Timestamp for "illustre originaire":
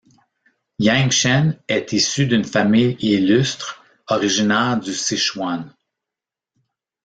3.01-4.79